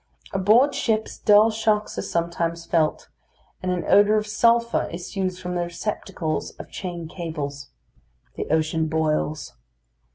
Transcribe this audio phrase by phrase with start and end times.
[0.33, 3.07] Aboard ships dull shocks are sometimes felt,
[3.61, 7.69] and an odour of sulphur issues from the receptacles of chain cables.
[8.33, 9.53] The ocean boils.